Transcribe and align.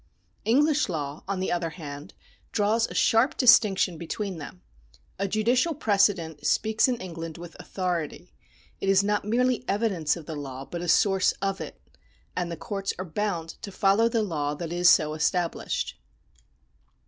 ^ 0.01 0.03
English 0.45 0.89
law, 0.89 1.23
on 1.27 1.39
the 1.39 1.51
other 1.51 1.69
hand, 1.69 2.15
draws 2.51 2.87
a 2.87 2.93
sharp 2.95 3.37
distinction 3.37 3.99
between 3.99 4.39
them. 4.39 4.63
A 5.19 5.27
judicial 5.27 5.75
precedent 5.75 6.43
speaks 6.43 6.87
in 6.87 6.95
England 6.99 7.37
with 7.37 7.55
authority; 7.59 8.33
it 8.79 8.89
is 8.89 9.03
not 9.03 9.25
merely 9.25 9.63
evidence 9.69 10.17
of 10.17 10.25
the 10.25 10.33
law 10.35 10.65
but 10.65 10.81
a 10.81 10.87
source 10.87 11.33
of 11.33 11.61
it; 11.61 11.79
and 12.35 12.51
the 12.51 12.57
courts 12.57 12.93
are 12.97 13.05
bound 13.05 13.49
to 13.61 13.71
follow 13.71 14.09
the 14.09 14.23
law 14.23 14.55
that 14.55 14.73
is 14.73 14.89
so 14.89 15.13
established. 15.13 15.99